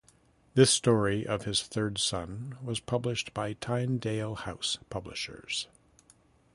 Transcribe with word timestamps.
This 0.55 0.71
story 0.71 1.27
of 1.27 1.43
his 1.43 1.61
third 1.61 1.99
son 1.99 2.57
was 2.59 2.79
published 2.79 3.35
by 3.35 3.53
Tyndale 3.53 4.33
House 4.33 4.79
Publishers. 4.89 5.67